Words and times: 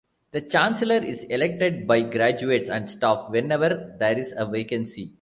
The 0.31 0.41
chancellor 0.41 0.97
is 0.97 1.25
elected 1.25 1.85
by 1.85 2.01
graduates 2.01 2.71
and 2.71 2.89
staff 2.89 3.29
whenever 3.29 3.95
there 3.99 4.17
is 4.17 4.33
a 4.35 4.47
vacancy. 4.47 5.09